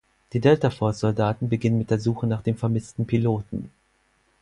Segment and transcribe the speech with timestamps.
[0.33, 3.69] Die Delta-Force-Soldaten beginnen mit der Suche nach dem vermissten Piloten.